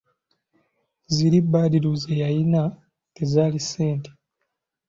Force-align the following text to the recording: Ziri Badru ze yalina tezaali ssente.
Ziri 1.13 1.39
Badru 1.51 1.91
ze 2.01 2.13
yalina 2.21 2.63
tezaali 3.15 3.59
ssente. 3.65 4.09